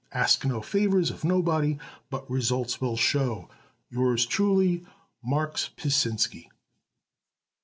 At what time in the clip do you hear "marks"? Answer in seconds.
5.23-5.69